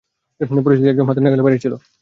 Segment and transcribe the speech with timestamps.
[0.65, 1.77] পরিস্থিতি একদম হাতের নাগালের বাইরে ছিলো।